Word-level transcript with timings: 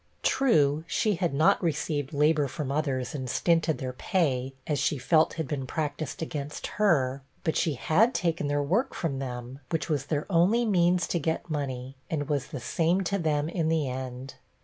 True, 0.23 0.83
she 0.87 1.13
had 1.17 1.31
not 1.31 1.61
received 1.61 2.11
labor 2.11 2.47
from 2.47 2.71
others, 2.71 3.13
and 3.13 3.29
stinted 3.29 3.77
their 3.77 3.93
pay, 3.93 4.55
as 4.65 4.79
she 4.79 4.97
felt 4.97 5.33
had 5.35 5.47
been 5.47 5.67
practised 5.67 6.23
against 6.23 6.65
her; 6.81 7.21
but 7.43 7.55
she 7.55 7.75
had 7.75 8.15
taken 8.15 8.47
their 8.47 8.63
work 8.63 8.95
from 8.95 9.19
them, 9.19 9.59
which 9.69 9.89
was 9.89 10.07
their 10.07 10.25
only 10.27 10.65
means 10.65 11.05
to 11.05 11.19
get 11.19 11.51
money, 11.51 11.97
and 12.09 12.27
was 12.29 12.47
the 12.47 12.59
same 12.59 13.01
to 13.01 13.19
them 13.19 13.47
in 13.47 13.69
the 13.69 13.87
end. 13.87 14.33